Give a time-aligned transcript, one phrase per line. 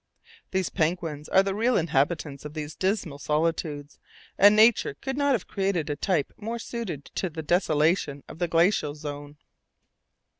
[0.49, 3.99] These penguins are the real inhabitants of these dismal solitudes,
[4.35, 8.47] and nature could not have created a type more suited to the desolation of the
[8.47, 9.37] glacial zone.